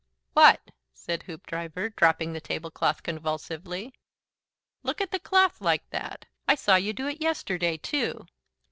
[0.33, 3.93] "WHAT?" said Hoopdriver, dropping the tablecloth convulsively.
[4.81, 6.25] "Look at the cloth like that.
[6.47, 8.25] I saw you do it yesterday, too."